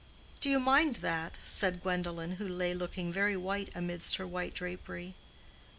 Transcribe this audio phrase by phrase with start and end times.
[0.39, 5.13] "Do you mind that?" said Gwendolen, who lay looking very white amidst her white drapery.